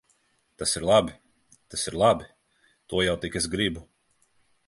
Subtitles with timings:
[0.61, 1.13] Tas ir labi!
[1.75, 2.29] Tas ir labi!
[2.93, 3.85] To jau tik es gribu.